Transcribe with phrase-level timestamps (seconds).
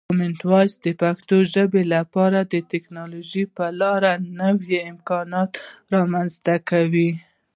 [0.07, 5.51] کامن وایس د پښتو ژبې لپاره د ټکنالوژۍ له لارې نوې امکانات
[5.95, 7.11] رامنځته کوي.